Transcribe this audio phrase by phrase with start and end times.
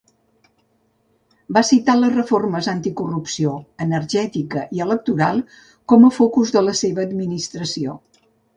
[1.57, 3.53] Va citar les reformes anticorrupció,
[3.87, 5.45] energètica i electoral
[5.93, 7.99] com a focus de la seva administració.